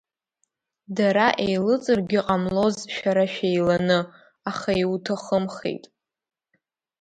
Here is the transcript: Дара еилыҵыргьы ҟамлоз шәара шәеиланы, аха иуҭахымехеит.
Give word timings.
Дара 0.97 1.27
еилыҵыргьы 1.45 2.19
ҟамлоз 2.27 2.77
шәара 2.95 3.25
шәеиланы, 3.33 3.99
аха 4.49 4.71
иуҭахымехеит. 4.81 5.83